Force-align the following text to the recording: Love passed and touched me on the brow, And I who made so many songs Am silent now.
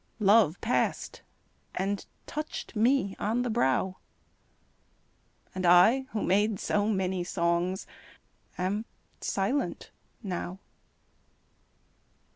Love 0.17 0.59
passed 0.61 1.21
and 1.75 2.07
touched 2.25 2.75
me 2.75 3.15
on 3.19 3.43
the 3.43 3.51
brow, 3.51 3.97
And 5.53 5.63
I 5.63 6.07
who 6.09 6.23
made 6.23 6.59
so 6.59 6.87
many 6.87 7.23
songs 7.23 7.85
Am 8.57 8.85
silent 9.19 9.91
now. 10.23 10.57